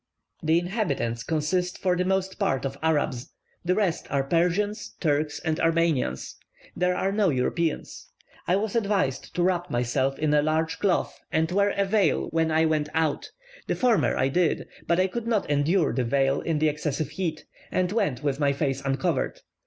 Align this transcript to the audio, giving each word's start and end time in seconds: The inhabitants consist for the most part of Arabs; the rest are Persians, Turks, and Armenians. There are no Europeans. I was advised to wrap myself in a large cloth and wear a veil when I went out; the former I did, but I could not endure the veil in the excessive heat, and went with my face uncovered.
The 0.41 0.57
inhabitants 0.57 1.21
consist 1.21 1.77
for 1.77 1.95
the 1.95 2.03
most 2.05 2.39
part 2.39 2.65
of 2.65 2.75
Arabs; 2.81 3.33
the 3.63 3.75
rest 3.75 4.07
are 4.09 4.23
Persians, 4.23 4.95
Turks, 4.99 5.39
and 5.41 5.59
Armenians. 5.59 6.37
There 6.75 6.95
are 6.95 7.11
no 7.11 7.29
Europeans. 7.29 8.07
I 8.47 8.55
was 8.55 8.75
advised 8.75 9.35
to 9.35 9.43
wrap 9.43 9.69
myself 9.69 10.17
in 10.17 10.33
a 10.33 10.41
large 10.41 10.79
cloth 10.79 11.21
and 11.31 11.51
wear 11.51 11.69
a 11.69 11.85
veil 11.85 12.29
when 12.31 12.49
I 12.49 12.65
went 12.65 12.89
out; 12.95 13.29
the 13.67 13.75
former 13.75 14.17
I 14.17 14.29
did, 14.29 14.67
but 14.87 14.99
I 14.99 15.05
could 15.05 15.27
not 15.27 15.47
endure 15.51 15.93
the 15.93 16.03
veil 16.03 16.41
in 16.41 16.57
the 16.57 16.67
excessive 16.69 17.09
heat, 17.09 17.45
and 17.69 17.91
went 17.91 18.23
with 18.23 18.39
my 18.39 18.53
face 18.53 18.81
uncovered. 18.81 19.41